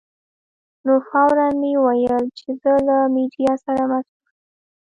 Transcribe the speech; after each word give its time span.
نو 0.85 0.93
فوراً 1.07 1.47
مې 1.61 1.71
وویل 1.85 2.25
چې 2.37 2.47
زه 2.61 2.73
له 2.87 2.97
میډیا 3.15 3.53
سره 3.65 3.81
مصروف 3.91 4.27
یم. 4.31 4.37